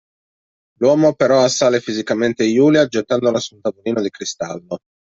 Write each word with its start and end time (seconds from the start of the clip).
L'uomo 0.79 1.13
però 1.13 1.43
assale 1.43 1.79
fisicamente 1.79 2.43
Julia 2.45 2.87
gettandola 2.87 3.37
su 3.37 3.53
un 3.53 3.61
tavolino 3.61 4.01
di 4.01 4.09
cristallo. 4.09 4.79